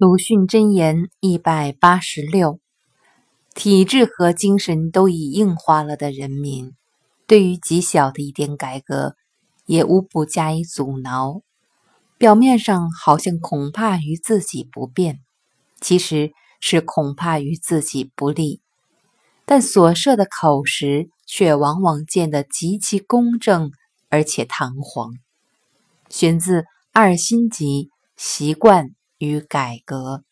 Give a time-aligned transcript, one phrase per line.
[0.00, 2.58] 鲁迅箴言一百八十六：
[3.54, 6.72] 体质和精神都已硬化了的人民，
[7.26, 9.14] 对于极小的一点改革，
[9.66, 11.42] 也无不加以阻挠。
[12.16, 15.20] 表面上好像恐怕于自己不便，
[15.82, 18.62] 其实是恐怕于自己不利。
[19.44, 23.70] 但所设的口实，却往往见得极其公正
[24.08, 25.12] 而且堂皇。
[26.08, 28.86] 选自《二心集·习惯》。
[29.20, 30.24] 与改革。